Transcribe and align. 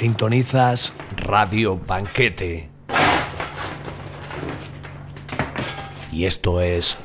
Sintonizas 0.00 0.94
Radio 1.14 1.76
Banquete. 1.76 2.70
Y 6.10 6.24
esto 6.24 6.62
es 6.62 6.96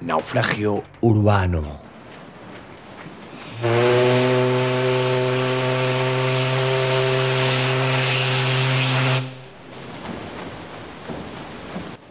Naufragio 0.00 0.82
Urbano. 1.00 1.62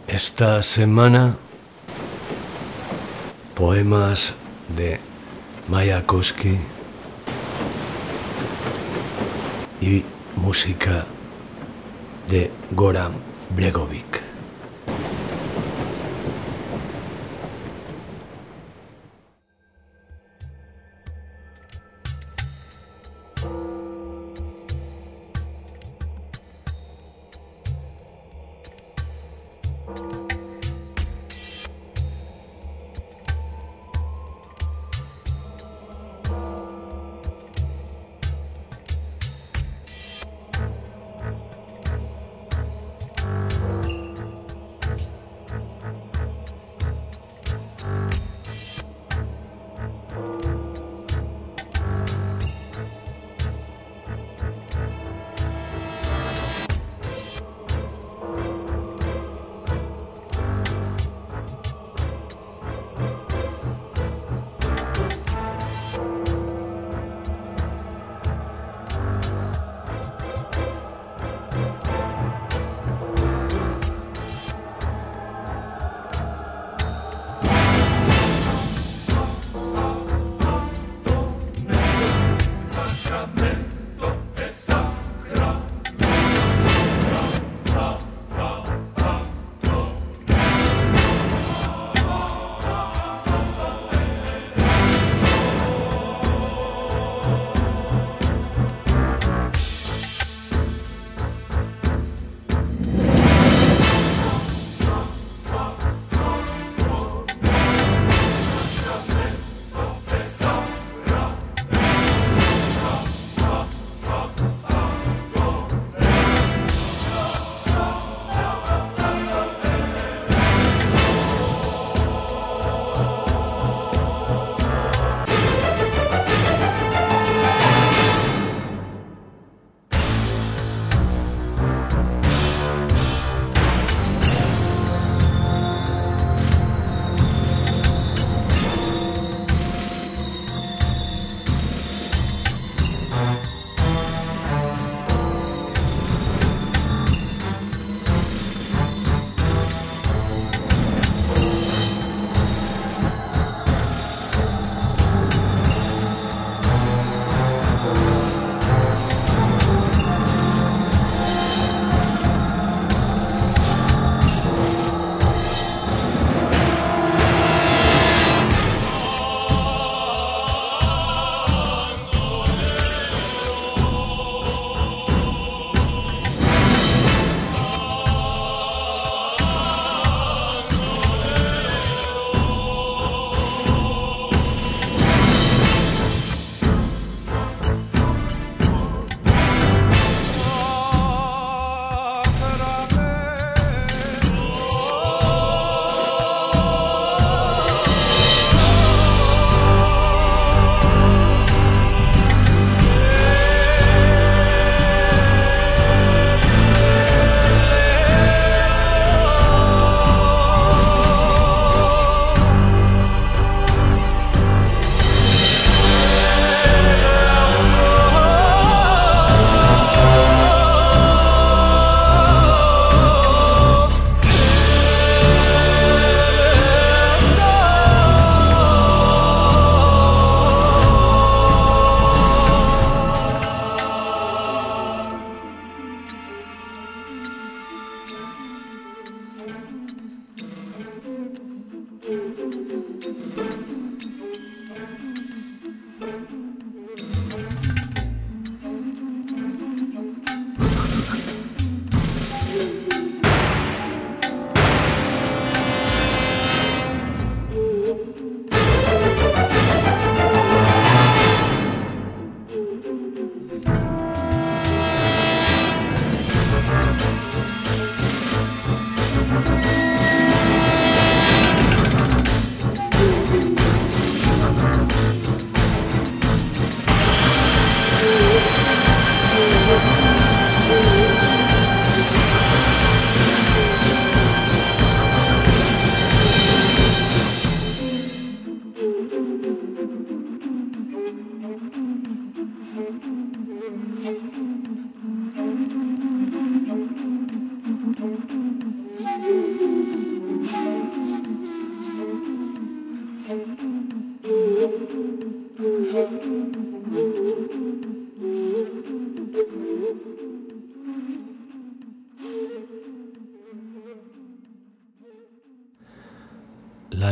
Esta 0.06 0.62
semana, 0.62 1.36
poemas 3.54 4.32
de 4.74 4.98
Mayakovsky 5.68 6.58
y 9.86 10.04
música 10.36 11.06
de 12.28 12.50
Goran 12.70 13.12
Bregovic. 13.50 14.25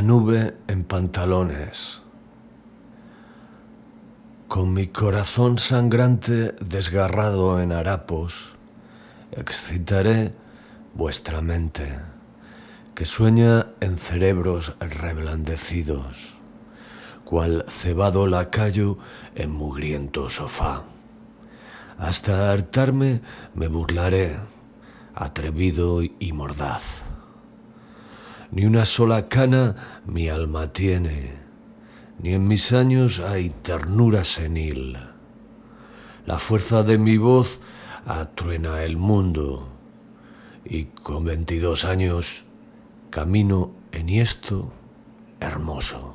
Nube 0.03 0.57
en 0.69 0.85
pantalones. 0.85 2.03
Con 4.49 4.73
mi 4.73 4.89
corazón 4.89 5.59
sangrante 5.59 6.53
desgarrado 6.61 7.61
en 7.61 7.73
harapos, 7.73 8.55
excitaré 9.33 10.33
vuestra 10.95 11.41
mente, 11.41 11.99
que 12.95 13.05
sueña 13.05 13.67
en 13.81 13.99
cerebros 13.99 14.77
reblandecidos, 14.81 16.35
cual 17.25 17.65
cebado 17.69 18.27
lacayo 18.27 18.99
en 19.35 19.51
mugriento 19.51 20.29
sofá. 20.29 20.85
Hasta 21.99 22.51
hartarme 22.51 23.21
me 23.55 23.69
burlaré, 23.69 24.37
atrevido 25.15 26.03
y 26.03 26.33
mordaz. 26.33 27.04
Ni 28.55 28.65
una 28.67 28.85
sola 28.85 29.27
cana 29.27 29.75
mi 30.07 30.29
alma 30.29 30.73
tiene, 30.73 31.33
ni 32.23 32.35
en 32.35 32.47
mis 32.47 32.73
años 32.73 33.19
hay 33.19 33.51
ternura 33.51 34.23
senil. 34.23 34.97
La 36.25 36.39
fuerza 36.39 36.85
de 36.85 36.97
mi 36.97 37.17
voz 37.17 37.59
atruena 38.07 38.85
el 38.85 38.97
mundo, 38.97 39.67
y 40.65 40.85
con 40.85 41.25
veintidós 41.25 41.85
años 41.85 42.45
camino 43.11 43.73
enhiesto, 43.91 44.73
hermoso. 45.41 46.15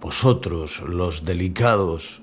Vosotros, 0.00 0.82
los 0.82 1.24
delicados, 1.24 2.22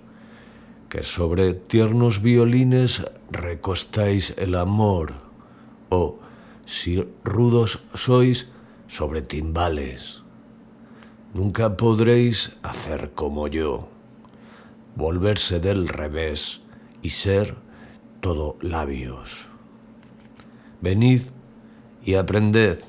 que 0.87 1.03
sobre 1.03 1.53
tiernos 1.53 2.21
violines 2.21 3.03
recostáis 3.29 4.33
el 4.37 4.55
amor, 4.55 5.15
o, 5.89 6.19
si 6.67 7.07
rudos 7.23 7.79
sois, 7.95 8.51
sobre 8.87 9.21
timbales. 9.21 10.21
Nunca 11.33 11.77
podréis 11.77 12.57
hacer 12.61 13.11
como 13.15 13.47
yo, 13.47 13.89
volverse 14.95 15.59
del 15.59 15.87
revés 15.87 16.61
y 17.01 17.09
ser 17.09 17.55
todo 18.19 18.57
labios. 18.61 19.47
Venid 20.81 21.21
y 22.03 22.15
aprended, 22.15 22.79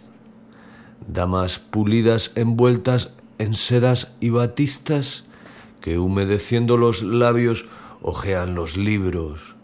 damas 1.07 1.59
pulidas 1.59 2.33
envueltas 2.35 3.15
en 3.39 3.55
sedas 3.55 4.15
y 4.21 4.31
batistas, 4.31 5.25
que 5.81 5.99
humedeciendo 5.99 6.77
los 6.77 7.03
labios 7.03 7.67
ojean 8.03 8.55
los 8.57 8.77
libros 8.77 9.57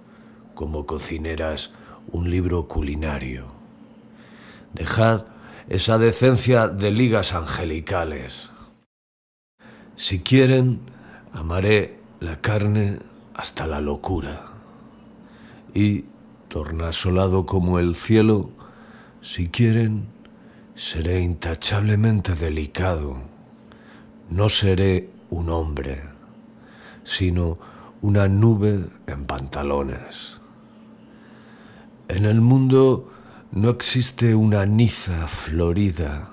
como 0.55 0.87
cocineras 0.87 1.73
un 2.13 2.31
libro 2.31 2.69
culinario. 2.69 3.54
Dejad 4.75 5.27
esa 5.69 5.99
decencia 5.99 6.69
de 6.69 6.91
ligas 6.91 7.33
angelicales. 7.33 8.51
Si 9.97 10.21
quieren, 10.21 10.81
amaré 11.33 12.01
la 12.21 12.41
carne 12.41 12.99
hasta 13.35 13.67
la 13.67 13.81
locura. 13.81 14.47
Y, 15.73 16.05
tornasolado 16.49 17.47
como 17.47 17.79
el 17.79 17.95
cielo, 17.95 18.51
si 19.21 19.49
quieren, 19.49 20.09
seré 20.75 21.21
intachablemente 21.21 22.35
delicado. 22.35 23.23
No 24.29 24.49
seré 24.49 25.09
un 25.31 25.51
hombre, 25.51 26.03
sino 27.05 27.59
una 28.03 28.27
nube 28.29 28.87
en 29.07 29.25
pantalones. 29.25 30.41
En 32.09 32.27
el 32.27 32.41
mundo 32.41 33.14
no 33.55 33.71
existe 33.71 34.35
una 34.35 34.67
niza 34.67 35.29
florida. 35.29 36.29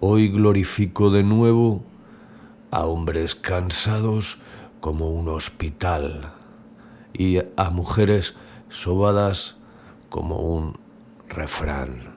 Hoy 0.00 0.28
glorifico 0.28 1.08
de 1.08 1.22
nuevo 1.22 1.82
a 2.70 2.84
hombres 2.84 3.34
cansados 3.34 4.38
como 4.80 5.08
un 5.08 5.28
hospital 5.28 6.34
y 7.14 7.38
a 7.56 7.70
mujeres 7.70 8.36
sobadas 8.68 9.56
como 10.10 10.40
un 10.40 10.78
refrán. 11.30 12.13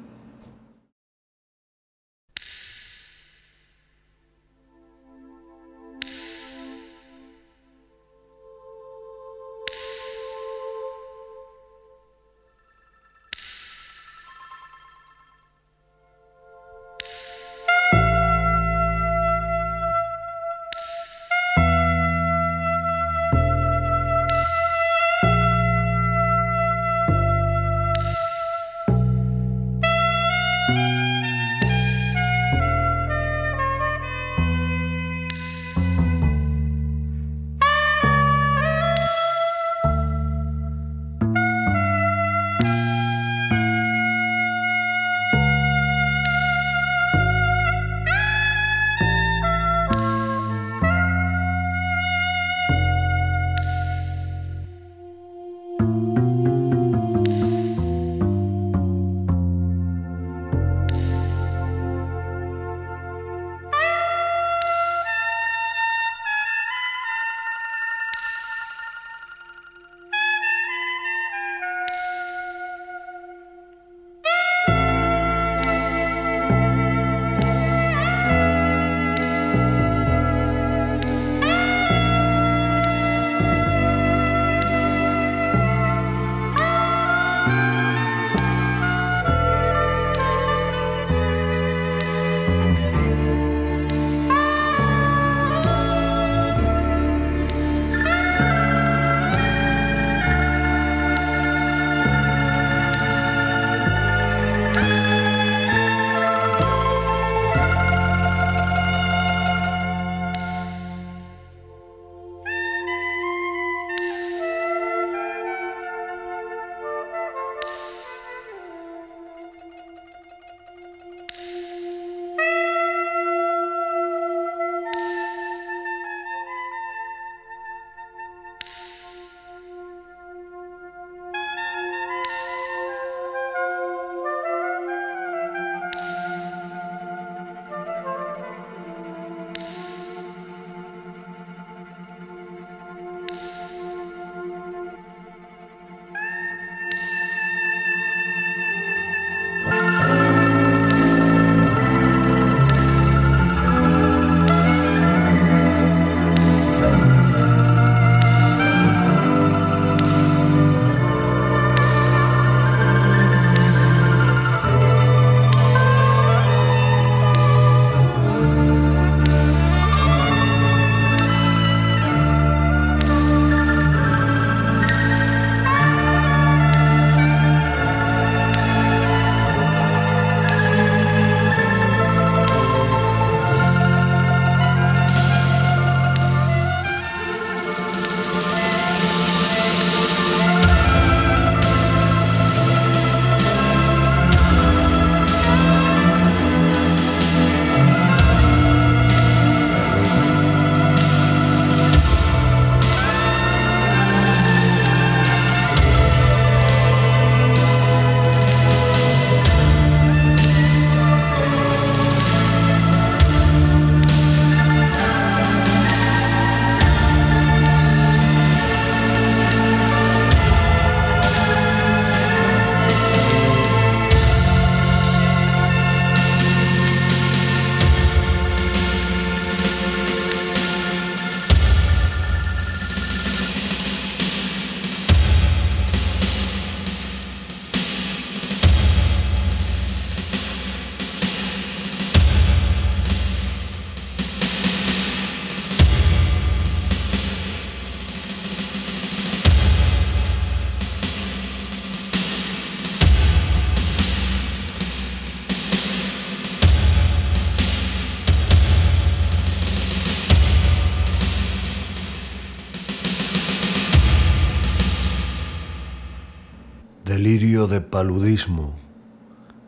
Paludismo. 268.08 268.74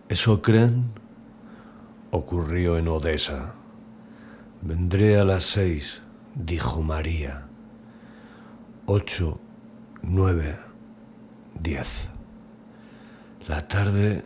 ¿Eso 0.07 0.41
creen? 0.41 0.93
Ocurrió 2.09 2.77
en 2.77 2.87
Odessa. 2.87 3.53
Vendré 4.61 5.19
a 5.19 5.25
las 5.25 5.43
seis, 5.43 6.01
dijo 6.35 6.81
María. 6.81 7.47
Ocho, 8.85 9.41
nueve, 10.03 10.57
diez. 11.59 12.09
La 13.45 13.67
tarde 13.67 14.23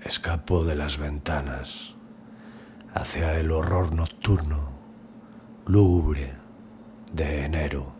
escapó 0.00 0.64
de 0.64 0.76
las 0.76 0.96
ventanas 0.96 1.96
hacia 2.94 3.36
el 3.40 3.50
horror 3.50 3.92
nocturno, 3.92 4.68
lúgubre, 5.66 6.34
de 7.12 7.44
enero. 7.44 7.92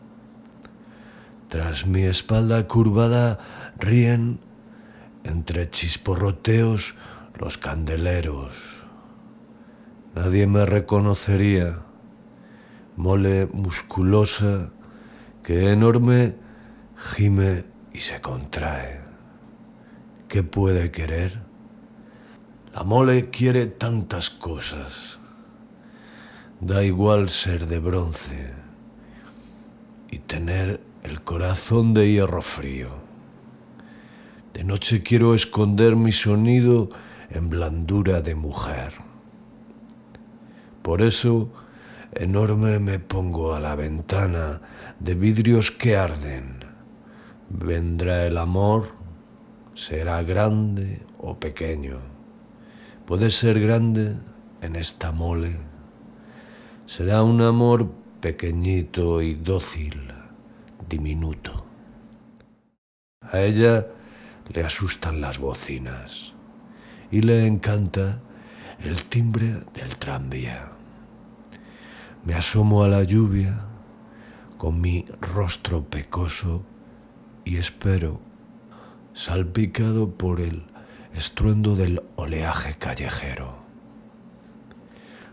Tras 1.48 1.88
mi 1.88 2.02
espalda 2.02 2.68
curvada 2.68 3.40
ríen 3.78 4.45
entre 5.26 5.68
chisporroteos 5.70 6.94
los 7.38 7.58
candeleros. 7.58 8.84
Nadie 10.14 10.46
me 10.46 10.64
reconocería, 10.64 11.80
mole 12.96 13.46
musculosa 13.52 14.70
que 15.42 15.72
enorme 15.72 16.36
gime 16.96 17.64
y 17.92 17.98
se 17.98 18.20
contrae. 18.20 19.00
¿Qué 20.28 20.42
puede 20.42 20.90
querer? 20.90 21.40
La 22.74 22.82
mole 22.82 23.30
quiere 23.30 23.66
tantas 23.66 24.30
cosas. 24.30 25.18
Da 26.60 26.82
igual 26.82 27.28
ser 27.28 27.66
de 27.66 27.78
bronce 27.78 28.52
y 30.10 30.18
tener 30.20 30.80
el 31.02 31.22
corazón 31.22 31.94
de 31.94 32.10
hierro 32.10 32.42
frío. 32.42 33.05
De 34.56 34.64
noche 34.64 35.02
quiero 35.02 35.34
esconder 35.34 35.96
mi 35.96 36.12
sonido 36.12 36.88
en 37.28 37.50
blandura 37.50 38.22
de 38.22 38.34
mujer. 38.34 38.94
Por 40.80 41.02
eso, 41.02 41.50
enorme 42.14 42.78
me 42.78 42.98
pongo 42.98 43.52
a 43.52 43.60
la 43.60 43.74
ventana 43.74 44.62
de 44.98 45.14
vidrios 45.14 45.70
que 45.70 45.94
arden. 45.98 46.64
Vendrá 47.50 48.24
el 48.24 48.38
amor, 48.38 48.86
será 49.74 50.22
grande 50.22 51.02
o 51.18 51.38
pequeño. 51.38 51.98
Puede 53.04 53.28
ser 53.28 53.60
grande 53.60 54.16
en 54.62 54.76
esta 54.76 55.12
mole. 55.12 55.58
Será 56.86 57.22
un 57.22 57.42
amor 57.42 57.90
pequeñito 58.22 59.20
y 59.20 59.34
dócil, 59.34 60.14
diminuto. 60.88 61.66
A 63.20 63.42
ella 63.42 63.88
le 64.48 64.64
asustan 64.64 65.20
las 65.20 65.38
bocinas 65.38 66.32
y 67.10 67.22
le 67.22 67.46
encanta 67.46 68.20
el 68.80 69.04
timbre 69.04 69.64
del 69.74 69.96
tranvía. 69.96 70.72
Me 72.24 72.34
asomo 72.34 72.84
a 72.84 72.88
la 72.88 73.02
lluvia 73.02 73.62
con 74.58 74.80
mi 74.80 75.04
rostro 75.20 75.84
pecoso 75.84 76.64
y 77.44 77.56
espero, 77.56 78.20
salpicado 79.14 80.10
por 80.10 80.40
el 80.40 80.64
estruendo 81.14 81.76
del 81.76 82.02
oleaje 82.16 82.76
callejero. 82.76 83.56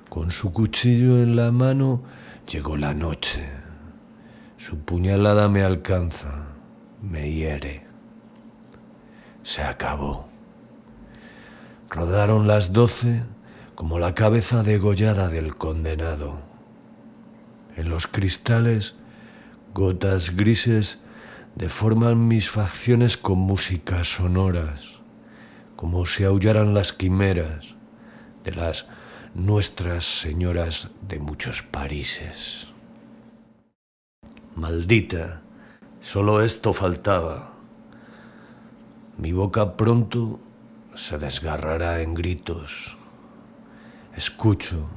Con 0.09 0.31
su 0.31 0.53
cuchillo 0.53 1.21
en 1.21 1.35
la 1.35 1.51
mano 1.51 2.03
llegó 2.47 2.77
la 2.77 2.93
noche. 2.93 3.49
Su 4.57 4.79
puñalada 4.79 5.49
me 5.49 5.63
alcanza, 5.63 6.45
me 7.01 7.31
hiere 7.31 7.92
se 9.43 9.61
acabó. 9.61 10.27
Rodaron 11.89 12.47
las 12.47 12.73
doce 12.73 13.23
como 13.75 13.99
la 13.99 14.15
cabeza 14.15 14.63
degollada 14.63 15.27
del 15.27 15.55
condenado. 15.55 16.39
En 17.75 17.89
los 17.89 18.07
cristales, 18.07 18.95
gotas 19.73 20.35
grises 20.35 20.99
deforman 21.55 22.27
mis 22.27 22.49
facciones 22.49 23.17
con 23.17 23.37
músicas 23.37 24.07
sonoras, 24.15 24.99
como 25.75 26.05
si 26.05 26.23
aullaran 26.23 26.73
las 26.73 26.93
quimeras 26.93 27.75
de 28.43 28.53
las 28.53 28.87
nuestras 29.33 30.05
señoras 30.21 30.89
de 31.07 31.19
muchos 31.19 31.63
Parises. 31.63 32.67
Maldita, 34.55 35.41
solo 35.99 36.43
esto 36.43 36.73
faltaba 36.73 37.52
mi 39.17 39.31
boca 39.31 39.77
pronto 39.77 40.39
se 40.95 41.17
desgarrará 41.17 42.01
en 42.01 42.13
gritos. 42.13 42.97
Escucho 44.15 44.87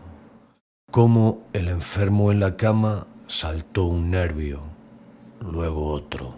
cómo 0.91 1.43
el 1.53 1.69
enfermo 1.69 2.33
en 2.33 2.41
la 2.41 2.57
cama 2.57 3.07
saltó 3.27 3.85
un 3.85 4.11
nervio, 4.11 4.61
luego 5.41 5.89
otro. 5.89 6.35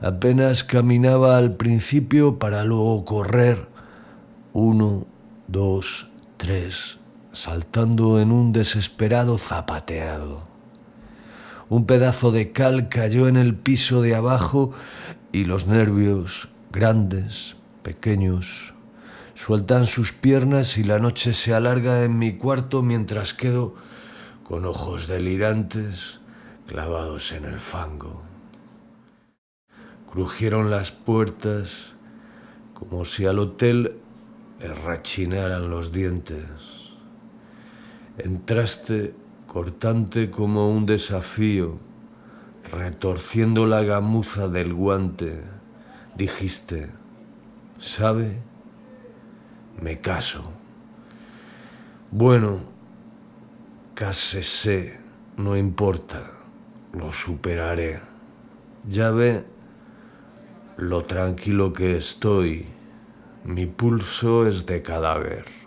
Apenas 0.00 0.64
caminaba 0.64 1.38
al 1.38 1.56
principio 1.56 2.38
para 2.38 2.64
luego 2.64 3.04
correr 3.04 3.66
uno, 4.52 5.06
dos, 5.48 6.08
tres, 6.36 6.98
saltando 7.32 8.20
en 8.20 8.30
un 8.30 8.52
desesperado 8.52 9.38
zapateado. 9.38 10.42
Un 11.68 11.84
pedazo 11.86 12.30
de 12.30 12.52
cal 12.52 12.88
cayó 12.88 13.26
en 13.26 13.36
el 13.36 13.56
piso 13.56 14.00
de 14.00 14.14
abajo 14.14 14.70
y 15.36 15.44
los 15.44 15.66
nervios, 15.66 16.48
grandes, 16.72 17.56
pequeños, 17.82 18.72
sueltan 19.34 19.84
sus 19.84 20.14
piernas 20.14 20.78
y 20.78 20.82
la 20.82 20.98
noche 20.98 21.34
se 21.34 21.52
alarga 21.52 22.04
en 22.04 22.18
mi 22.18 22.38
cuarto 22.38 22.80
mientras 22.80 23.34
quedo 23.34 23.74
con 24.44 24.64
ojos 24.64 25.08
delirantes 25.08 26.20
clavados 26.66 27.32
en 27.32 27.44
el 27.44 27.58
fango. 27.58 28.22
Crujieron 30.10 30.70
las 30.70 30.90
puertas 30.90 31.96
como 32.72 33.04
si 33.04 33.26
al 33.26 33.38
hotel 33.38 33.98
le 34.58 34.72
rachinaran 34.72 35.68
los 35.68 35.92
dientes. 35.92 36.48
Entraste 38.16 39.12
cortante 39.46 40.30
como 40.30 40.70
un 40.70 40.86
desafío 40.86 41.78
retorciendo 42.72 43.66
la 43.66 43.82
gamuza 43.82 44.48
del 44.48 44.74
guante, 44.74 45.42
dijiste, 46.16 46.90
¿sabe? 47.78 48.38
Me 49.80 50.00
caso. 50.00 50.44
Bueno, 52.10 52.60
cásese, 53.94 54.98
no 55.36 55.56
importa, 55.56 56.30
lo 56.92 57.12
superaré. 57.12 58.00
Ya 58.88 59.10
ve 59.10 59.44
lo 60.76 61.04
tranquilo 61.04 61.72
que 61.72 61.96
estoy, 61.96 62.66
mi 63.44 63.66
pulso 63.66 64.46
es 64.46 64.66
de 64.66 64.82
cadáver. 64.82 65.65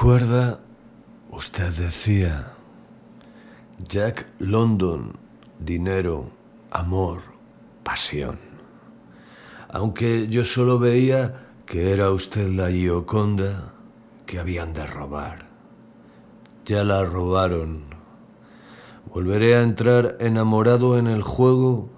Recuerda, 0.00 0.60
usted 1.30 1.74
decía, 1.74 2.54
Jack 3.86 4.30
London, 4.38 5.12
dinero, 5.58 6.30
amor, 6.70 7.20
pasión. 7.82 8.38
Aunque 9.68 10.26
yo 10.28 10.46
solo 10.46 10.78
veía 10.78 11.50
que 11.66 11.92
era 11.92 12.12
usted 12.12 12.48
la 12.48 12.70
Gioconda 12.70 13.74
que 14.24 14.38
habían 14.38 14.72
de 14.72 14.86
robar. 14.86 15.48
Ya 16.64 16.82
la 16.82 17.04
robaron. 17.04 17.84
Volveré 19.12 19.56
a 19.56 19.62
entrar 19.62 20.16
enamorado 20.18 20.96
en 20.96 21.08
el 21.08 21.22
juego 21.22 21.90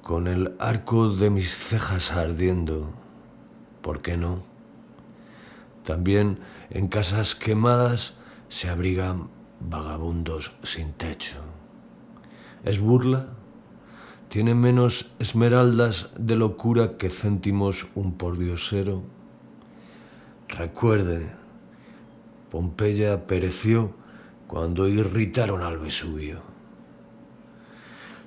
con 0.00 0.28
el 0.28 0.54
arco 0.60 1.08
de 1.08 1.28
mis 1.30 1.58
cejas 1.58 2.12
ardiendo. 2.12 2.92
¿Por 3.80 4.00
qué 4.00 4.16
no? 4.16 4.51
También 5.84 6.38
en 6.70 6.88
casas 6.88 7.34
quemadas 7.34 8.14
se 8.48 8.68
abrigan 8.68 9.28
vagabundos 9.60 10.52
sin 10.62 10.92
techo. 10.92 11.38
¿Es 12.64 12.80
burla? 12.80 13.28
Tiene 14.28 14.54
menos 14.54 15.10
esmeraldas 15.18 16.10
de 16.18 16.36
locura 16.36 16.96
que 16.96 17.10
céntimos 17.10 17.88
un 17.94 18.16
pordiosero. 18.16 19.02
Recuerde, 20.48 21.32
Pompeya 22.50 23.26
pereció 23.26 23.94
cuando 24.46 24.86
irritaron 24.86 25.62
al 25.62 25.78
Vesubio. 25.78 26.42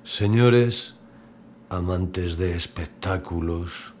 Señores, 0.02 0.96
amantes 1.68 2.36
de 2.36 2.54
espectáculos, 2.54 3.94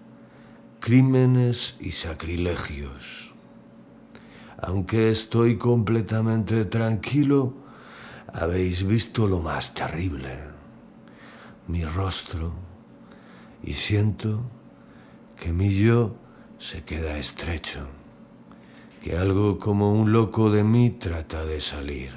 crímenes 0.80 1.76
y 1.80 1.92
sacrilegios. 1.92 3.35
Aunque 4.58 5.10
estoy 5.10 5.58
completamente 5.58 6.64
tranquilo, 6.64 7.54
habéis 8.32 8.86
visto 8.86 9.26
lo 9.26 9.40
más 9.40 9.74
terrible, 9.74 10.38
mi 11.68 11.84
rostro, 11.84 12.52
y 13.62 13.74
siento 13.74 14.40
que 15.38 15.52
mi 15.52 15.70
yo 15.70 16.16
se 16.58 16.84
queda 16.84 17.18
estrecho, 17.18 17.80
que 19.02 19.16
algo 19.18 19.58
como 19.58 19.92
un 19.92 20.12
loco 20.12 20.50
de 20.50 20.64
mí 20.64 20.90
trata 20.90 21.44
de 21.44 21.60
salir. 21.60 22.12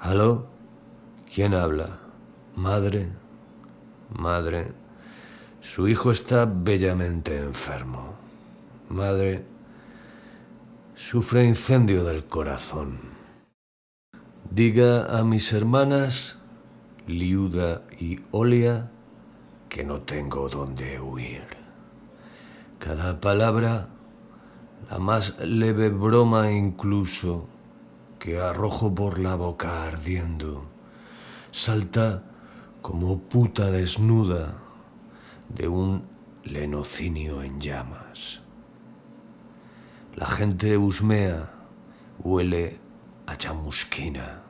¿Aló? 0.00 0.46
¿Quién 1.32 1.54
habla? 1.54 1.98
Madre, 2.56 3.08
madre, 4.10 4.72
su 5.60 5.88
hijo 5.88 6.10
está 6.10 6.44
bellamente 6.44 7.38
enfermo. 7.38 8.23
Madre, 8.88 9.46
sufre 10.94 11.44
incendio 11.44 12.04
del 12.04 12.26
corazón. 12.26 12.98
Diga 14.50 15.18
a 15.18 15.24
mis 15.24 15.52
hermanas, 15.54 16.36
Liuda 17.06 17.82
y 17.98 18.20
Olia, 18.30 18.90
que 19.70 19.84
no 19.84 20.00
tengo 20.00 20.50
dónde 20.50 21.00
huir. 21.00 21.44
Cada 22.78 23.20
palabra, 23.20 23.88
la 24.90 24.98
más 24.98 25.38
leve 25.40 25.88
broma 25.88 26.52
incluso, 26.52 27.48
que 28.18 28.38
arrojo 28.38 28.94
por 28.94 29.18
la 29.18 29.34
boca 29.34 29.84
ardiendo, 29.84 30.66
salta 31.50 32.22
como 32.82 33.18
puta 33.18 33.70
desnuda 33.70 34.58
de 35.48 35.68
un 35.68 36.04
lenocinio 36.44 37.42
en 37.42 37.60
llamas. 37.60 38.43
La 40.16 40.26
gente 40.26 40.76
husmea, 40.76 41.50
huele 42.20 42.78
a 43.26 43.36
chamusquina. 43.36 44.42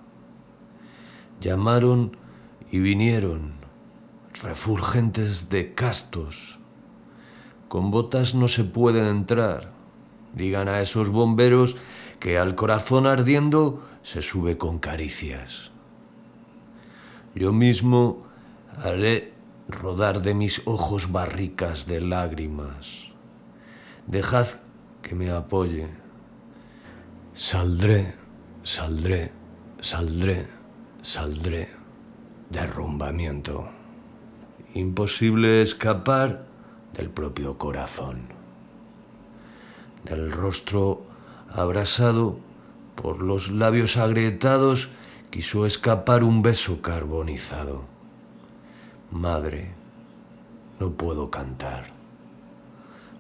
Llamaron 1.40 2.18
y 2.70 2.81
vinieron, 2.81 3.55
refulgentes 4.42 5.48
de 5.48 5.72
castos. 5.72 6.59
Con 7.68 7.90
botas 7.90 8.35
no 8.35 8.46
se 8.46 8.64
pueden 8.64 9.07
entrar. 9.07 9.72
Digan 10.35 10.68
a 10.68 10.81
esos 10.81 11.09
bomberos 11.09 11.77
que 12.20 12.37
al 12.38 12.57
corazón 12.57 13.07
ardiendo 13.07 13.83
se 14.03 14.20
sube 14.20 14.59
con 14.59 14.79
caricias. 14.79 15.70
Yo 17.35 17.55
mismo 17.55 18.27
haré 18.83 19.33
rodar 19.68 20.20
de 20.20 20.35
mis 20.35 20.61
ojos 20.66 21.11
barricas 21.11 21.87
de 21.87 22.03
lágrimas. 22.03 23.09
Dejad 24.07 24.63
que 25.05 25.14
me 25.14 25.31
apoye. 25.31 25.87
Saldré, 27.35 28.14
saldré, 28.64 29.31
saldré, 29.81 30.49
saldré. 31.03 31.69
Derrumbamiento. 32.51 33.69
Imposible 34.75 35.62
escapar 35.62 36.47
del 36.95 37.11
propio 37.11 37.59
corazón. 37.59 38.29
Del 40.05 40.33
rostro 40.33 41.05
abrasado 41.53 42.38
por 42.95 43.23
los 43.23 43.51
labios 43.51 43.97
agrietados 43.97 44.90
quiso 45.31 45.67
escapar 45.67 46.23
un 46.25 46.43
beso 46.43 46.81
carbonizado. 46.81 47.85
Madre, 49.11 49.73
no 50.79 50.93
puedo 50.93 51.31
cantar. 51.31 52.04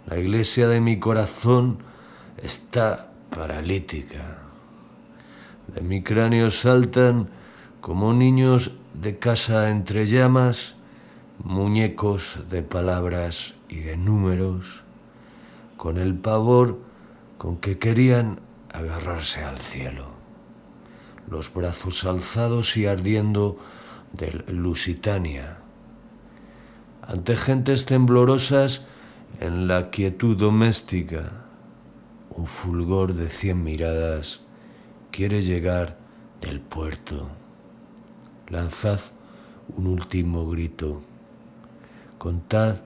La 0.06 0.18
iglesia 0.18 0.68
de 0.68 0.80
mi 0.80 0.98
corazón 0.98 1.78
está 2.42 3.12
paralítica. 3.30 4.38
De 5.68 5.80
mi 5.80 6.02
cráneo 6.02 6.50
saltan 6.50 7.28
como 7.80 8.12
niños 8.12 8.76
de 8.92 9.18
casa 9.18 9.70
entre 9.70 10.06
llamas, 10.06 10.76
muñecos 11.42 12.40
de 12.50 12.62
palabras 12.62 13.54
y 13.68 13.80
de 13.80 13.96
números, 13.96 14.84
con 15.76 15.98
el 15.98 16.14
pavor 16.14 16.80
con 17.38 17.56
que 17.56 17.78
querían 17.78 18.40
agarrarse 18.72 19.42
al 19.42 19.58
cielo 19.58 20.14
los 21.28 21.52
brazos 21.52 22.04
alzados 22.04 22.76
y 22.76 22.86
ardiendo 22.86 23.56
del 24.12 24.44
Lusitania. 24.48 25.58
Ante 27.02 27.36
gentes 27.36 27.86
temblorosas 27.86 28.86
en 29.40 29.66
la 29.66 29.90
quietud 29.90 30.36
doméstica, 30.36 31.44
un 32.30 32.46
fulgor 32.46 33.14
de 33.14 33.28
cien 33.28 33.62
miradas 33.62 34.40
quiere 35.10 35.42
llegar 35.42 35.98
del 36.40 36.60
puerto. 36.60 37.28
Lanzad 38.48 39.00
un 39.76 39.86
último 39.86 40.48
grito. 40.48 41.02
Contad 42.18 42.82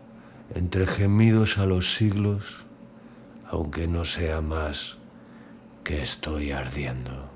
entre 0.55 0.87
gemidos 0.87 1.59
a 1.59 1.67
los 1.67 1.95
siglos, 1.95 2.65
aunque 3.47 3.87
no 3.87 4.05
sea 4.05 4.41
más 4.41 4.99
que 5.85 6.01
estoy 6.01 6.53
ardiendo. 6.53 7.28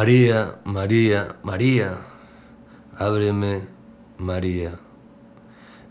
María, 0.00 0.58
María, 0.64 1.36
María, 1.42 1.98
ábreme, 2.96 3.60
María. 4.16 4.80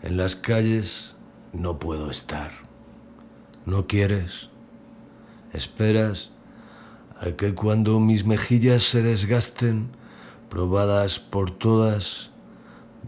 En 0.02 0.16
las 0.16 0.34
calles 0.34 1.14
no 1.52 1.78
puedo 1.78 2.10
estar. 2.10 2.50
¿No 3.66 3.86
quieres? 3.86 4.50
¿Esperas 5.52 6.32
a 7.20 7.36
que 7.36 7.54
cuando 7.54 8.00
mis 8.00 8.26
mejillas 8.26 8.82
se 8.82 9.00
desgasten, 9.00 9.90
probadas 10.48 11.20
por 11.20 11.52
todas, 11.52 12.32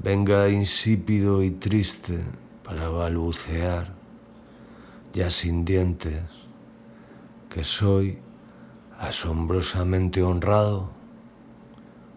venga 0.01 0.51
insípido 0.51 1.43
y 1.43 1.51
triste 1.51 2.21
para 2.62 2.88
balbucear, 2.88 3.93
ya 5.12 5.31
sin 5.31 5.65
dientes, 5.65 6.23
que 7.49 7.65
soy 7.65 8.21
asombrosamente 9.03 10.23
honrado? 10.23 10.88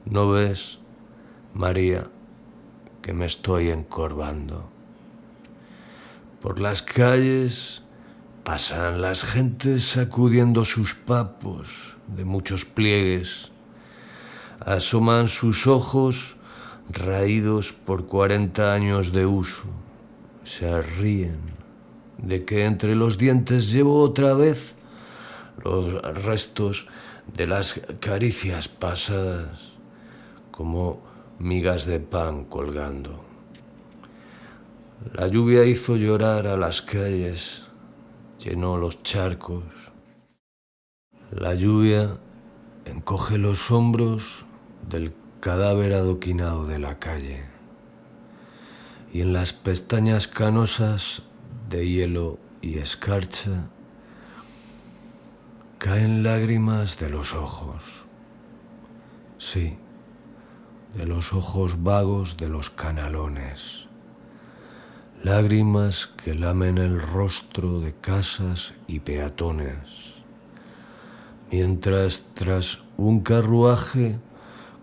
¿No 0.06 0.30
ves, 0.30 0.78
María, 1.56 2.08
que 3.02 3.12
me 3.12 3.26
estoy 3.26 3.70
encorvando? 3.70 4.70
Por 6.42 6.60
las 6.60 6.84
calles 6.84 7.82
pasan 8.44 9.02
las 9.02 9.24
gentes 9.24 9.84
sacudiendo 9.84 10.64
sus 10.64 10.94
papos 10.94 11.98
de 12.16 12.24
muchos 12.24 12.66
pliegues. 12.66 13.50
Asoman 14.60 15.28
sus 15.28 15.66
ojos 15.66 16.38
raídos 16.90 17.74
por 17.74 18.06
cuarenta 18.06 18.76
años 18.76 19.12
de 19.12 19.26
uso. 19.26 19.64
Se 20.44 20.84
ríen 20.84 21.40
de 22.20 22.46
que 22.46 22.66
entre 22.66 22.94
los 22.94 23.18
dientes 23.18 23.72
llevo 23.72 24.02
otra 24.02 24.36
vez 24.36 24.75
los 25.64 26.02
restos 26.24 26.88
de 27.34 27.48
las 27.48 27.82
caricias 28.00 28.68
pasadas 28.68 29.74
como 30.52 31.02
migas 31.40 31.86
de 31.86 32.00
pan 32.00 32.46
colgando. 32.46 33.24
La 35.14 35.28
lluvia 35.28 35.66
hizo 35.66 35.98
llorar 35.98 36.48
a 36.48 36.58
las 36.58 36.82
calles, 36.82 37.66
llenó 38.40 38.78
los 38.78 39.04
charcos. 39.04 39.64
La 41.32 41.54
lluvia 41.54 42.18
encoge 42.86 43.38
los 43.38 43.72
hombros 43.72 44.46
del 44.88 45.14
cadáver 45.40 45.94
adoquinado 45.94 46.66
de 46.66 46.80
la 46.80 46.98
calle 47.00 47.44
y 49.12 49.22
en 49.22 49.34
las 49.34 49.54
pestañas 49.54 50.28
canosas 50.28 51.22
de 51.70 51.88
hielo 51.88 52.38
y 52.62 52.80
escarcha 52.80 53.70
caen 55.86 56.24
lágrimas 56.24 56.98
de 56.98 57.10
los 57.10 57.36
ojos. 57.36 58.06
Sí, 59.38 59.78
de 60.96 61.06
los 61.06 61.32
ojos 61.32 61.84
vagos 61.84 62.38
de 62.38 62.50
los 62.50 62.72
canalones. 62.72 63.88
Lágrimas 65.22 66.08
que 66.08 66.34
lamen 66.34 66.80
el 66.80 67.00
rostro 67.00 67.82
de 67.82 67.94
casas 67.94 68.74
y 68.88 69.02
peatones. 69.02 70.16
Mientras 71.52 72.32
tras 72.34 72.80
un 72.98 73.20
carruaje 73.20 74.18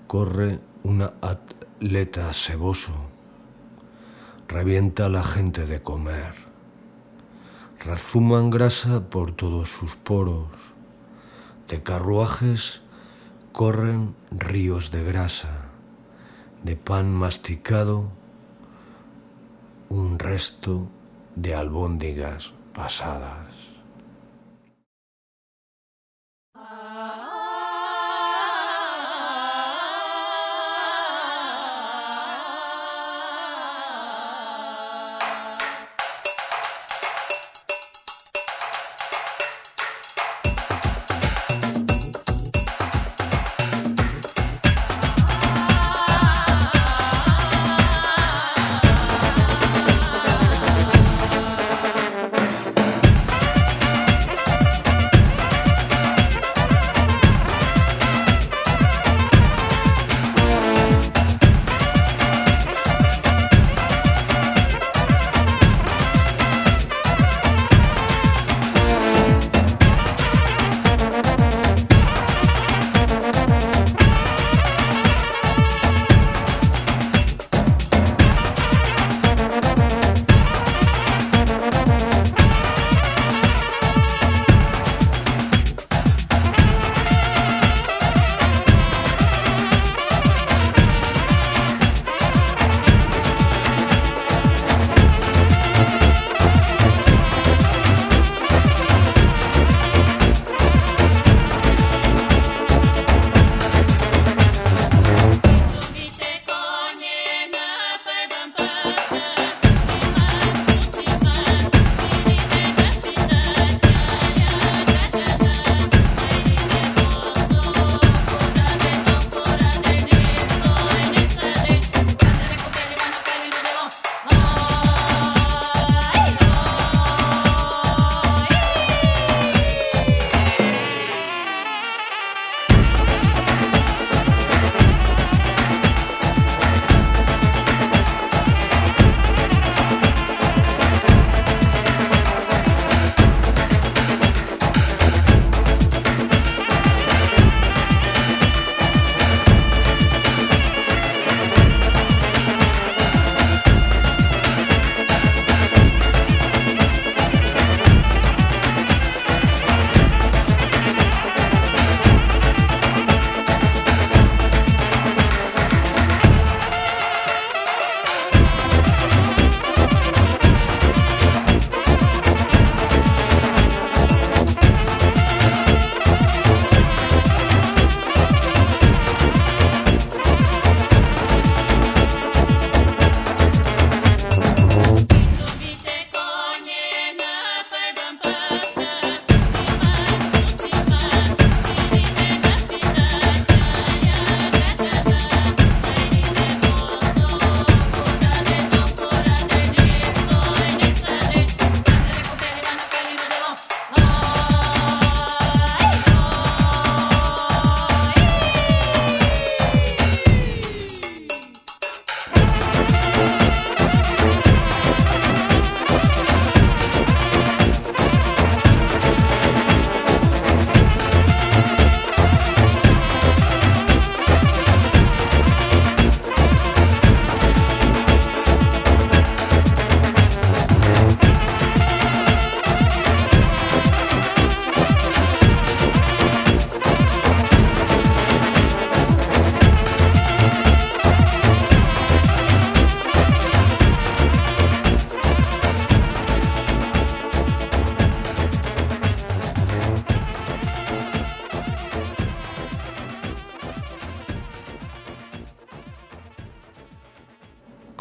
corre 0.06 0.60
una 0.84 1.14
atleta 1.20 2.32
seboso. 2.32 2.94
Revienta 4.46 5.08
la 5.08 5.24
gente 5.24 5.66
de 5.66 5.82
comer. 5.82 6.32
Razuman 7.84 8.50
grasa 8.50 9.10
por 9.10 9.32
todos 9.32 9.68
sus 9.68 9.96
poros 9.96 10.71
de 11.72 11.82
carruajes 11.82 12.82
corren 13.52 14.14
ríos 14.30 14.90
de 14.90 15.02
grasa, 15.04 15.70
de 16.62 16.76
pan 16.76 17.10
masticado, 17.10 18.10
un 19.88 20.18
resto 20.18 20.86
de 21.34 21.54
albóndigas 21.54 22.52
pasadas. 22.74 23.51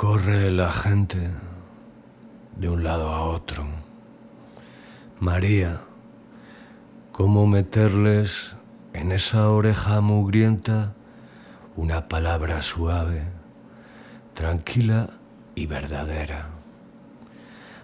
Corre 0.02 0.50
la 0.50 0.72
gente 0.72 1.30
de 2.58 2.70
un 2.70 2.84
lado 2.84 3.10
a 3.10 3.22
otro. 3.22 3.68
María, 5.20 5.82
¿cómo 7.12 7.46
meterles 7.46 8.56
en 8.94 9.12
esa 9.12 9.52
oreja 9.52 10.02
mugrienta 10.02 10.96
una 11.76 12.08
palabra 12.08 12.64
suave, 12.64 13.26
tranquila 14.34 15.12
y 15.54 15.68
verdadera? 15.68 16.50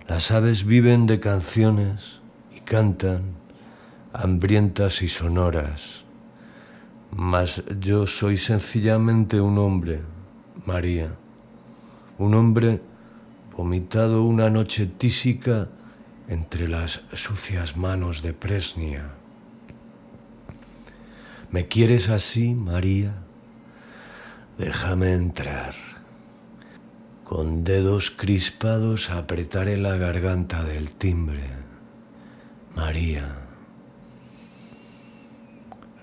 Las 0.07 0.31
aves 0.31 0.65
viven 0.65 1.05
de 1.05 1.19
canciones 1.19 2.19
y 2.51 2.61
cantan, 2.61 3.35
hambrientas 4.11 5.03
y 5.03 5.07
sonoras, 5.07 6.03
mas 7.11 7.63
yo 7.79 8.07
soy 8.07 8.37
sencillamente 8.37 9.39
un 9.39 9.59
hombre, 9.59 10.01
María 10.65 11.15
un 12.19 12.33
hombre 12.33 12.81
vomitado 13.55 14.23
una 14.23 14.49
noche 14.49 14.87
tísica 14.87 15.69
entre 16.27 16.67
las 16.67 17.01
sucias 17.13 17.77
manos 17.77 18.21
de 18.21 18.33
Presnia. 18.33 19.11
¿Me 21.51 21.67
quieres 21.67 22.09
así, 22.09 22.53
María? 22.55 23.13
Déjame 24.57 25.13
entrar. 25.13 25.75
Con 27.23 27.63
dedos 27.63 28.11
crispados 28.11 29.11
apretaré 29.11 29.77
la 29.77 29.95
garganta 29.97 30.63
del 30.63 30.93
timbre. 30.93 31.43
María. 32.75 33.43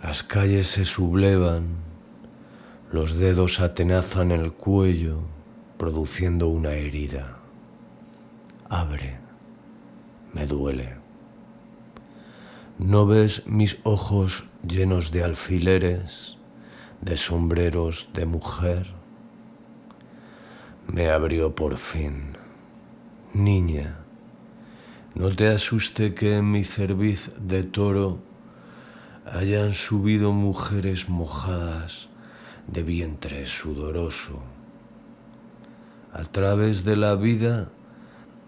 Las 0.02 0.22
calles 0.22 0.68
se 0.68 0.84
sublevan, 0.84 1.68
los 2.92 3.18
dedos 3.18 3.60
atenazan 3.60 4.30
el 4.30 4.52
cuello 4.52 5.33
produciendo 5.84 6.48
una 6.48 6.72
herida. 6.72 7.36
Abre, 8.70 9.18
me 10.32 10.46
duele. 10.46 10.96
¿No 12.78 13.04
ves 13.04 13.42
mis 13.46 13.80
ojos 13.82 14.48
llenos 14.66 15.12
de 15.12 15.24
alfileres, 15.24 16.38
de 17.02 17.18
sombreros 17.18 18.08
de 18.14 18.24
mujer? 18.24 18.94
Me 20.86 21.10
abrió 21.10 21.54
por 21.54 21.76
fin. 21.76 22.38
Niña, 23.34 23.98
no 25.14 25.36
te 25.36 25.48
asuste 25.48 26.14
que 26.14 26.38
en 26.38 26.50
mi 26.50 26.64
cerviz 26.64 27.30
de 27.38 27.62
toro 27.62 28.22
hayan 29.26 29.74
subido 29.74 30.32
mujeres 30.32 31.10
mojadas 31.10 32.08
de 32.68 32.82
vientre 32.82 33.44
sudoroso 33.44 34.53
a 36.14 36.22
través 36.22 36.84
de 36.84 36.94
la 36.94 37.16
vida 37.16 37.72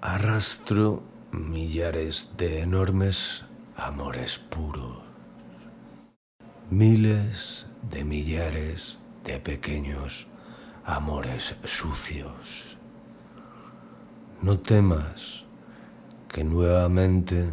arrastro 0.01 1.03
millares 1.33 2.31
de 2.37 2.61
enormes 2.61 3.45
amores 3.77 4.39
puros, 4.39 4.99
miles 6.71 7.67
de 7.91 8.05
millares 8.05 8.99
de 9.25 9.41
pequeños 9.41 10.29
amores 10.85 11.57
sucios. 11.65 12.79
No 14.43 14.61
temas 14.61 15.45
que 16.29 16.45
nuevamente 16.45 17.51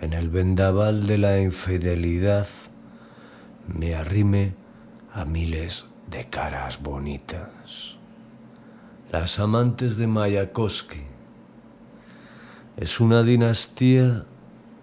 en 0.00 0.12
el 0.12 0.28
vendaval 0.28 1.06
de 1.06 1.18
la 1.18 1.40
infidelidad 1.40 2.48
me 3.68 3.94
arrime 3.94 4.56
a 5.12 5.24
miles 5.24 5.86
de 6.10 6.28
caras 6.28 6.82
bonitas 6.82 7.95
las 9.20 9.38
amantes 9.38 9.96
de 9.96 10.06
Mayakovsky. 10.06 11.00
Es 12.76 13.00
una 13.00 13.22
dinastía 13.22 14.26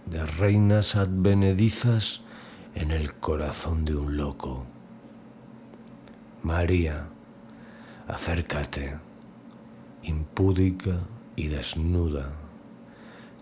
de 0.08 0.26
reinas 0.26 0.96
advenedizas 0.96 2.22
en 2.74 2.90
el 2.90 3.14
corazón 3.14 3.86
de 3.86 3.96
un 3.96 4.18
loco. 4.18 4.66
María, 6.42 7.10
acércate, 8.08 8.98
impúdica 10.02 10.98
y 11.36 11.50
desnuda, 11.50 12.34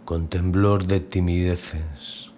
con 0.04 0.28
temblor 0.28 0.88
de 0.88 1.00
timideces. 1.00 2.32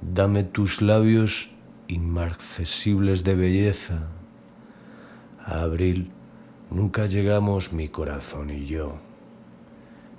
Dame 0.00 0.42
tus 0.42 0.80
labios 0.80 1.50
inmarcesibles 1.86 3.24
de 3.24 3.34
belleza. 3.34 4.08
Abril 5.44 6.12
Nunca 6.72 7.04
llegamos 7.04 7.74
mi 7.74 7.88
corazón 7.88 8.48
y 8.48 8.64
yo, 8.64 8.94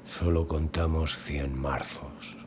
solo 0.05 0.47
contamos 0.47 1.17
cien 1.17 1.59
marzos. 1.59 2.37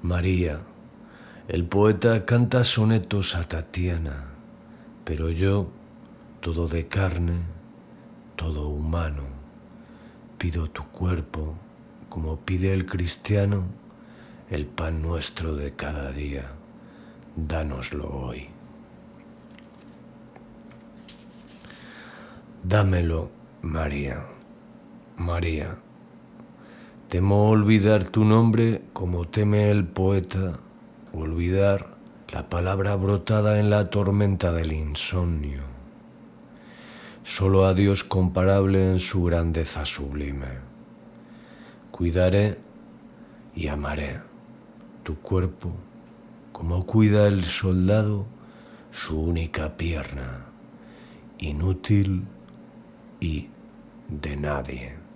María, 0.00 0.60
el 1.48 1.64
poeta 1.64 2.24
canta 2.24 2.62
sonetos 2.62 3.34
a 3.34 3.42
Tatiana, 3.42 4.26
pero 5.04 5.30
yo, 5.30 5.66
todo 6.40 6.68
de 6.68 6.86
carne, 6.86 7.40
todo 8.36 8.68
humano, 8.68 9.24
pido 10.38 10.70
tu 10.70 10.84
cuerpo, 10.84 11.56
como 12.08 12.38
pide 12.38 12.72
el 12.72 12.86
cristiano, 12.86 13.66
el 14.48 14.64
pan 14.64 15.02
nuestro 15.02 15.56
de 15.56 15.74
cada 15.74 16.12
día, 16.12 16.52
dánoslo 17.34 18.08
hoy. 18.08 18.57
Dámelo, 22.62 23.30
María, 23.62 24.26
María. 25.16 25.78
Temo 27.08 27.48
olvidar 27.48 28.04
tu 28.04 28.24
nombre 28.24 28.82
como 28.92 29.26
teme 29.28 29.70
el 29.70 29.86
poeta 29.86 30.58
olvidar 31.12 31.96
la 32.32 32.48
palabra 32.48 32.96
brotada 32.96 33.58
en 33.60 33.70
la 33.70 33.86
tormenta 33.86 34.52
del 34.52 34.72
insomnio. 34.72 35.62
Solo 37.22 37.64
a 37.64 37.74
Dios 37.74 38.04
comparable 38.04 38.90
en 38.90 38.98
su 38.98 39.24
grandeza 39.24 39.84
sublime. 39.84 40.58
Cuidaré 41.90 42.58
y 43.54 43.68
amaré 43.68 44.20
tu 45.04 45.16
cuerpo 45.20 45.72
como 46.52 46.84
cuida 46.86 47.28
el 47.28 47.44
soldado 47.44 48.26
su 48.90 49.20
única 49.20 49.76
pierna, 49.76 50.46
inútil 51.38 52.26
y 53.20 53.48
de 54.08 54.36
nadie. 54.36 55.07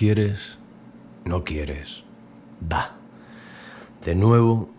Quieres? 0.00 0.56
No 1.26 1.44
quieres. 1.44 2.04
Va. 2.72 2.96
De 4.02 4.14
nuevo, 4.14 4.70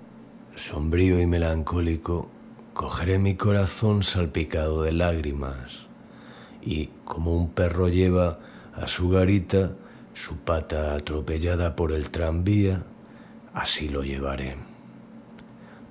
sombrío 0.55 1.22
y 1.22 1.28
melancólico, 1.28 2.32
cogeré 2.74 3.19
mi 3.19 3.36
corazón 3.36 4.01
salpicado 4.01 4.82
de 4.82 4.93
lágrimas 4.93 5.86
y, 6.59 6.88
como 7.05 7.36
un 7.36 7.51
perro 7.51 7.88
lleva 7.88 8.39
a 8.74 8.88
su 8.88 9.09
garita 9.09 9.74
su 10.15 10.39
pata 10.39 10.95
atropellada 10.95 11.76
por 11.76 11.91
el 11.91 12.09
tranvía, 12.09 12.84
así 13.53 13.89
lo 13.89 14.01
llevaré. 14.01 14.57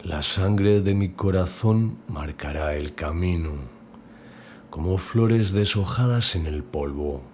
La 0.03 0.22
sangre 0.22 0.81
de 0.81 0.95
mi 0.95 1.11
corazón 1.11 1.99
marcará 2.09 2.74
el 2.74 2.97
camino, 2.97 3.53
como 4.70 4.99
flores 4.99 5.53
deshojadas 5.53 6.35
en 6.35 6.47
el 6.47 6.64
polvo. 6.64 7.30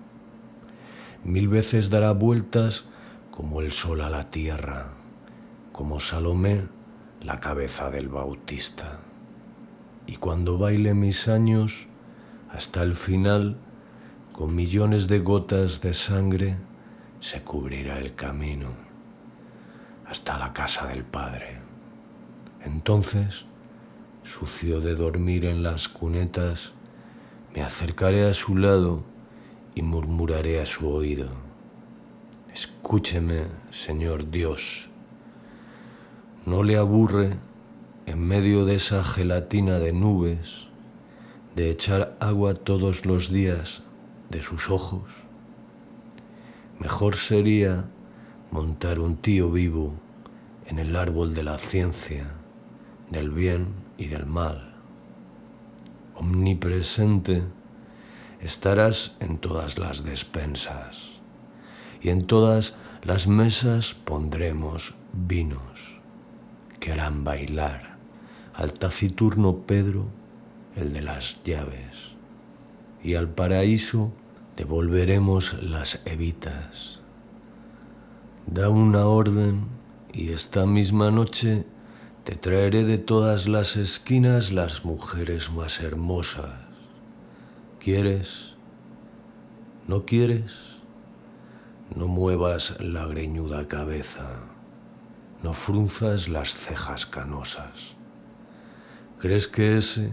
Mil 1.26 1.48
veces 1.48 1.90
dará 1.90 2.12
vueltas 2.12 2.84
como 3.32 3.60
el 3.60 3.72
sol 3.72 4.00
a 4.00 4.08
la 4.08 4.30
tierra, 4.30 4.92
como 5.72 5.98
Salomé 5.98 6.68
la 7.20 7.40
cabeza 7.40 7.90
del 7.90 8.08
Bautista. 8.08 9.00
Y 10.06 10.18
cuando 10.18 10.56
baile 10.56 10.94
mis 10.94 11.26
años, 11.26 11.88
hasta 12.48 12.84
el 12.84 12.94
final, 12.94 13.56
con 14.32 14.54
millones 14.54 15.08
de 15.08 15.18
gotas 15.18 15.80
de 15.80 15.94
sangre, 15.94 16.58
se 17.18 17.42
cubrirá 17.42 17.98
el 17.98 18.14
camino 18.14 18.68
hasta 20.06 20.38
la 20.38 20.52
casa 20.52 20.86
del 20.86 21.02
Padre. 21.02 21.58
Entonces, 22.64 23.46
sucio 24.22 24.80
de 24.80 24.94
dormir 24.94 25.44
en 25.44 25.64
las 25.64 25.88
cunetas, 25.88 26.70
me 27.52 27.62
acercaré 27.62 28.28
a 28.28 28.32
su 28.32 28.56
lado 28.56 29.15
y 29.76 29.82
murmuraré 29.82 30.60
a 30.60 30.66
su 30.66 30.88
oído. 30.88 31.28
Escúcheme, 32.52 33.42
Señor 33.70 34.30
Dios. 34.30 34.88
¿No 36.46 36.62
le 36.62 36.78
aburre, 36.78 37.36
en 38.06 38.26
medio 38.26 38.64
de 38.64 38.76
esa 38.76 39.04
gelatina 39.04 39.78
de 39.78 39.92
nubes, 39.92 40.68
de 41.54 41.70
echar 41.70 42.16
agua 42.20 42.54
todos 42.54 43.04
los 43.04 43.30
días 43.30 43.82
de 44.30 44.40
sus 44.40 44.70
ojos? 44.70 45.10
Mejor 46.80 47.14
sería 47.14 47.90
montar 48.50 48.98
un 48.98 49.16
tío 49.16 49.50
vivo 49.50 49.94
en 50.66 50.78
el 50.78 50.96
árbol 50.96 51.34
de 51.34 51.42
la 51.42 51.58
ciencia, 51.58 52.32
del 53.10 53.30
bien 53.30 53.74
y 53.98 54.06
del 54.06 54.24
mal. 54.24 54.74
Omnipresente, 56.14 57.42
estarás 58.40 59.16
en 59.20 59.38
todas 59.38 59.78
las 59.78 60.04
despensas 60.04 61.20
y 62.00 62.10
en 62.10 62.26
todas 62.26 62.76
las 63.02 63.26
mesas 63.26 63.94
pondremos 63.94 64.94
vinos 65.12 65.98
que 66.80 66.92
harán 66.92 67.24
bailar 67.24 67.96
al 68.54 68.72
taciturno 68.72 69.66
Pedro, 69.66 70.08
el 70.76 70.92
de 70.92 71.02
las 71.02 71.42
llaves, 71.44 72.14
y 73.02 73.14
al 73.14 73.28
paraíso 73.28 74.12
devolveremos 74.56 75.62
las 75.62 76.00
evitas. 76.06 77.00
Da 78.46 78.70
una 78.70 79.06
orden 79.06 79.68
y 80.12 80.32
esta 80.32 80.64
misma 80.64 81.10
noche 81.10 81.66
te 82.24 82.34
traeré 82.34 82.84
de 82.84 82.98
todas 82.98 83.46
las 83.46 83.76
esquinas 83.76 84.50
las 84.50 84.84
mujeres 84.84 85.50
más 85.50 85.80
hermosas. 85.80 86.65
¿Quieres? 87.86 88.56
¿No 89.86 90.06
quieres? 90.06 90.56
No 91.94 92.08
muevas 92.08 92.74
la 92.80 93.06
greñuda 93.06 93.68
cabeza, 93.68 94.40
no 95.44 95.52
frunzas 95.52 96.28
las 96.28 96.52
cejas 96.52 97.06
canosas. 97.06 97.94
¿Crees 99.20 99.46
que 99.46 99.76
ese 99.76 100.12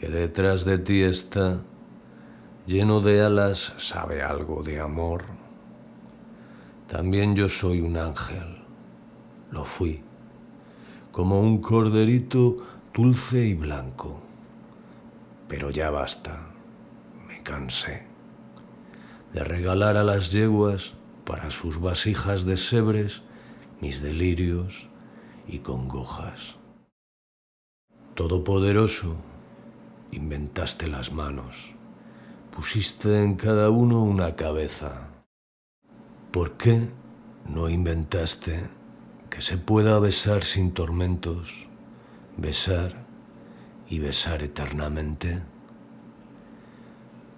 que 0.00 0.08
detrás 0.08 0.64
de 0.64 0.78
ti 0.78 1.02
está, 1.02 1.60
lleno 2.66 3.00
de 3.00 3.22
alas, 3.22 3.74
sabe 3.76 4.24
algo 4.24 4.64
de 4.64 4.80
amor? 4.80 5.22
También 6.88 7.36
yo 7.36 7.48
soy 7.48 7.80
un 7.80 7.96
ángel, 7.96 8.64
lo 9.52 9.64
fui, 9.64 10.02
como 11.12 11.38
un 11.40 11.58
corderito 11.58 12.56
dulce 12.92 13.46
y 13.46 13.54
blanco. 13.54 14.20
Pero 15.46 15.70
ya 15.70 15.88
basta, 15.88 16.51
cansé 17.42 18.12
de 19.32 19.44
regalar 19.44 19.96
a 19.96 20.04
las 20.04 20.30
yeguas 20.30 20.94
para 21.24 21.50
sus 21.50 21.80
vasijas 21.80 22.44
de 22.44 22.56
sebres 22.56 23.22
mis 23.80 24.02
delirios 24.02 24.88
y 25.48 25.60
congojas. 25.60 26.56
Todopoderoso, 28.14 29.16
inventaste 30.12 30.86
las 30.86 31.12
manos, 31.12 31.74
pusiste 32.54 33.22
en 33.22 33.34
cada 33.36 33.70
uno 33.70 34.02
una 34.02 34.36
cabeza. 34.36 35.08
¿Por 36.30 36.56
qué 36.56 36.88
no 37.46 37.68
inventaste 37.68 38.68
que 39.30 39.40
se 39.40 39.56
pueda 39.56 39.98
besar 39.98 40.44
sin 40.44 40.72
tormentos, 40.72 41.66
besar 42.36 43.06
y 43.88 43.98
besar 43.98 44.42
eternamente? 44.42 45.42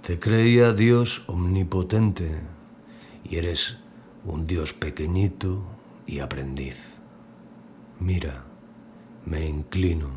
Te 0.05 0.19
creía 0.19 0.75
Dios 0.75 1.25
omnipotente 1.29 2.39
y 3.25 3.37
eres 3.37 3.79
un 4.27 4.47
Dios 4.47 4.75
pequeñito 4.75 5.63
y 6.07 6.19
aprendiz. 6.19 6.99
Mira, 8.01 8.45
me 9.25 9.49
inclino, 9.49 10.11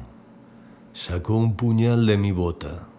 sacó 0.91 1.37
un 1.37 1.55
puñal 1.55 2.05
de 2.05 2.17
mi 2.17 2.33
bota. 2.33 2.89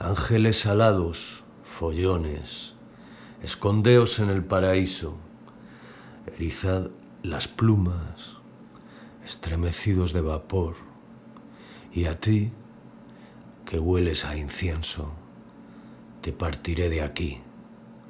Ángeles 0.00 0.66
alados, 0.66 1.44
follones, 1.62 2.74
escondeos 3.40 4.18
en 4.18 4.30
el 4.30 4.42
paraíso, 4.42 5.18
erizad 6.36 6.90
las 7.22 7.46
plumas, 7.46 8.38
estremecidos 9.24 10.12
de 10.14 10.20
vapor, 10.20 10.74
y 11.92 12.06
a 12.06 12.18
ti 12.18 12.50
que 13.64 13.78
hueles 13.78 14.24
a 14.24 14.36
incienso 14.36 15.19
te 16.20 16.32
partiré 16.32 16.90
de 16.90 17.02
aquí 17.02 17.40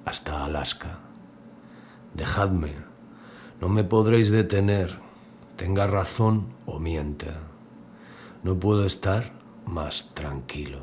hasta 0.04 0.44
Alaska. 0.44 0.98
Dejadme, 2.14 2.74
no 3.61 3.68
me 3.68 3.84
podréis 3.84 4.30
detener, 4.30 4.98
tenga 5.56 5.86
razón 5.86 6.48
o 6.66 6.80
mienta. 6.80 7.40
No 8.42 8.58
puedo 8.58 8.84
estar 8.84 9.32
más 9.66 10.11
tranquilo. 10.14 10.80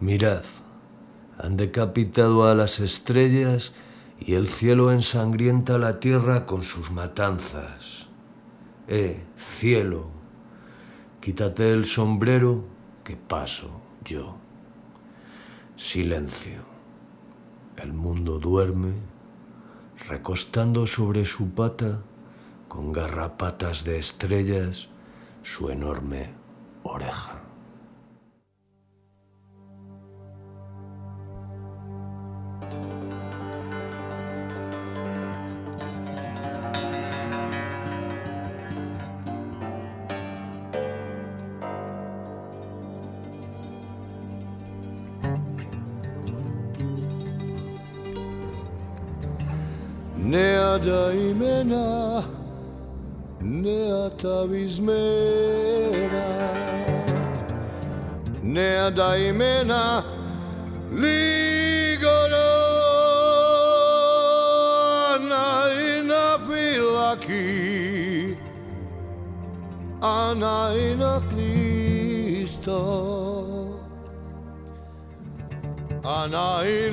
Mirad, 0.00 0.44
han 1.38 1.56
decapitado 1.56 2.46
a 2.46 2.54
las 2.54 2.80
estrellas 2.80 3.72
y 4.18 4.34
el 4.34 4.48
cielo 4.48 4.92
ensangrienta 4.92 5.78
la 5.78 6.00
tierra 6.00 6.44
con 6.44 6.64
sus 6.64 6.90
matanzas. 6.90 8.08
Eh, 8.88 9.24
cielo, 9.36 10.08
quítate 11.20 11.72
el 11.72 11.86
sombrero 11.86 12.64
que 13.04 13.16
paso 13.16 13.70
yo. 14.04 14.36
Silencio. 15.82 16.60
El 17.78 17.94
mundo 17.94 18.38
duerme, 18.38 18.92
recostando 20.10 20.86
sobre 20.86 21.24
su 21.24 21.52
pata, 21.52 22.02
con 22.68 22.92
garrapatas 22.92 23.82
de 23.82 23.98
estrellas, 23.98 24.88
su 25.42 25.70
enorme 25.70 26.34
oreja. 26.82 27.39
kada 50.80 51.12
imena 51.12 52.24
ne 53.40 54.10
ta 54.20 54.44
izmera 54.64 56.28
ne 58.42 58.90
da 58.90 59.16
imena 59.16 60.02
Ligorana 60.92 61.20
i 65.84 66.02
na 66.02 66.38
pilaki. 66.48 68.36
Ana 70.02 70.72
i 70.74 70.96
klisto. 71.30 72.80
Ana 76.04 76.64
i 76.64 76.90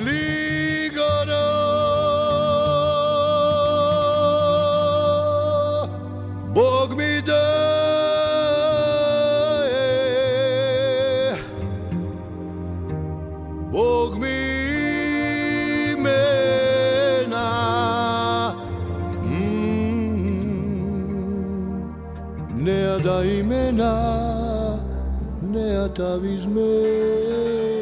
נאה 22.60 22.98
דיימנה, 22.98 23.94
נאה 25.42 25.88
תביזמנה. 25.88 27.77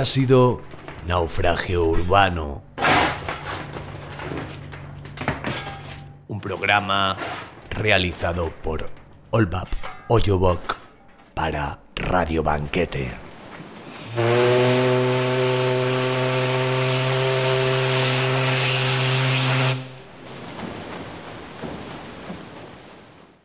Ha 0.00 0.04
sido 0.06 0.62
Naufragio 1.06 1.84
Urbano. 1.84 2.62
Un 6.26 6.40
programa 6.40 7.18
realizado 7.68 8.50
por 8.62 8.88
Olbap 9.28 9.68
Oyobok 10.08 10.76
para 11.34 11.80
Radio 11.96 12.42
Banquete. 12.42 13.29